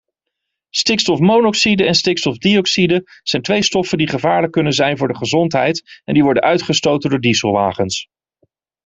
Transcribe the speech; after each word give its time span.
Stikstofmonoxide 0.69 1.83
en 1.85 1.95
stikstofdioxide 1.95 3.03
zijn 3.23 3.41
twee 3.41 3.63
stoffen 3.63 3.97
die 3.97 4.07
gevaarlijk 4.09 4.51
kunnen 4.51 4.73
zijn 4.73 4.97
voor 4.97 5.07
de 5.07 5.15
gezondheid 5.17 6.01
en 6.03 6.13
die 6.13 6.23
worden 6.23 6.43
uitgestoten 6.43 7.09
door 7.09 7.19
dieselwagens. 7.19 8.07